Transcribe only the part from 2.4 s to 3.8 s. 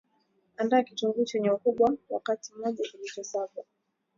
moja kilichosagwa